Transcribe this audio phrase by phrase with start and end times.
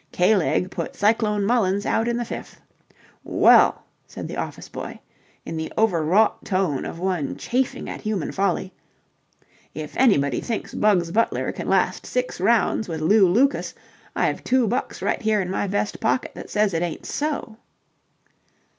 [0.11, 2.59] K leg put Cyclone Mullins out in the fifth.
[3.23, 4.99] Well," said the office boy
[5.45, 8.73] in the overwrought tone of one chafing at human folly,
[9.75, 13.75] "if anybody thinks Bugs Butler can last six rounds with Lew Lucas,
[14.15, 17.57] I've two bucks right here in my vest pocket that says it ain't so."